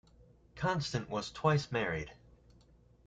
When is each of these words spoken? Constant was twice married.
Constant 0.55 1.11
was 1.11 1.29
twice 1.29 1.71
married. 1.71 2.11